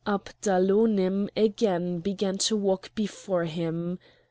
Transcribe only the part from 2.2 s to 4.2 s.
to walk before him.